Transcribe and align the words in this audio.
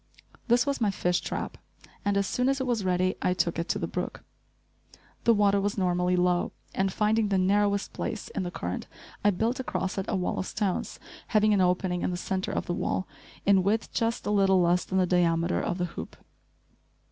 This 0.47 0.65
was 0.65 0.81
my 0.81 0.89
fish 0.89 1.21
trap, 1.21 1.59
and 2.03 2.17
as 2.17 2.25
soon 2.25 2.49
as 2.49 2.59
it 2.59 2.65
was 2.65 2.83
ready 2.83 3.13
I 3.21 3.35
took 3.35 3.59
it 3.59 3.69
to 3.69 3.77
the 3.77 3.85
brook. 3.85 4.23
The 5.25 5.33
water 5.35 5.61
was 5.61 5.77
normally 5.77 6.15
low 6.15 6.53
and, 6.73 6.91
finding 6.91 7.27
the 7.29 7.37
narrowest 7.37 7.93
place 7.93 8.27
in 8.29 8.41
the 8.41 8.49
current, 8.49 8.87
I 9.23 9.29
built 9.29 9.59
across 9.59 9.99
it 9.99 10.07
a 10.09 10.15
wall 10.15 10.39
of 10.39 10.47
stones, 10.47 10.99
having 11.27 11.53
an 11.53 11.61
opening 11.61 12.01
in 12.01 12.09
the 12.09 12.17
centre 12.17 12.49
of 12.51 12.65
the 12.65 12.73
wall, 12.73 13.07
in 13.45 13.61
width 13.61 13.93
just 13.93 14.25
a 14.25 14.31
little 14.31 14.59
less 14.59 14.85
than 14.85 14.97
the 14.97 15.05
diameter 15.05 15.61
of 15.61 15.77
the 15.77 15.85
hoop. 15.85 16.15